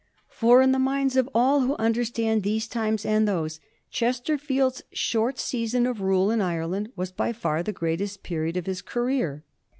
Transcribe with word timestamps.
For, 0.29 0.63
in 0.63 0.71
the 0.71 0.79
minds 0.79 1.15
of 1.15 1.29
all 1.31 1.61
who 1.61 1.75
understand 1.75 2.41
these 2.41 2.67
times 2.67 3.05
and 3.05 3.27
those, 3.27 3.59
Chesterfield's 3.91 4.81
short 4.91 5.37
season 5.37 5.85
of 5.85 6.01
rule 6.01 6.31
in 6.31 6.41
Ireland 6.41 6.91
was 6.95 7.11
by 7.11 7.31
far 7.33 7.61
the 7.61 7.71
greatest 7.71 8.23
period 8.23 8.57
of 8.57 8.65
his 8.65 8.81
career. 8.81 9.43